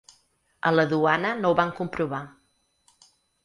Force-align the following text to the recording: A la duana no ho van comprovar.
A 0.69 0.71
la 0.77 0.85
duana 0.93 1.35
no 1.43 1.53
ho 1.53 1.59
van 1.61 1.77
comprovar. 1.83 2.25